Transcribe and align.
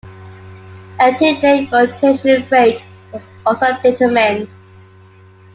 A 0.99 1.13
two-day 1.13 1.69
rotation 1.71 2.43
rate 2.49 2.83
was 3.13 3.29
also 3.45 3.67
determined. 3.83 4.49